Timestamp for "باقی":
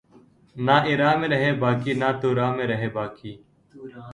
1.63-1.93, 2.89-3.31